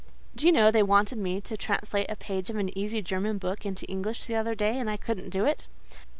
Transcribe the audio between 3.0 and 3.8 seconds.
German book